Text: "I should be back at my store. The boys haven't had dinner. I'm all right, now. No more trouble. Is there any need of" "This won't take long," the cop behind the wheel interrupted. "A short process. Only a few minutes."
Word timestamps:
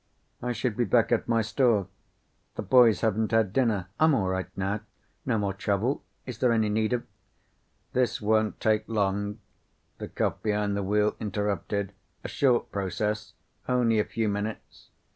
"I 0.41 0.51
should 0.51 0.75
be 0.75 0.83
back 0.83 1.11
at 1.11 1.27
my 1.27 1.43
store. 1.43 1.85
The 2.55 2.63
boys 2.63 3.01
haven't 3.01 3.29
had 3.29 3.53
dinner. 3.53 3.87
I'm 3.99 4.15
all 4.15 4.29
right, 4.29 4.47
now. 4.57 4.79
No 5.27 5.37
more 5.37 5.53
trouble. 5.53 6.03
Is 6.25 6.39
there 6.39 6.51
any 6.51 6.69
need 6.69 6.91
of" 6.93 7.03
"This 7.93 8.19
won't 8.19 8.59
take 8.59 8.89
long," 8.89 9.41
the 9.99 10.07
cop 10.07 10.41
behind 10.41 10.75
the 10.75 10.81
wheel 10.81 11.15
interrupted. 11.19 11.93
"A 12.23 12.27
short 12.27 12.71
process. 12.71 13.33
Only 13.69 13.99
a 13.99 14.03
few 14.03 14.27
minutes." 14.27 14.89